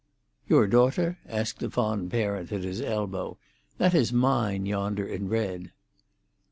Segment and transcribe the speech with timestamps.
[0.47, 3.37] "Your daughter?" asked the fond parent at his elbow.
[3.77, 5.73] "That is mine yonder in red."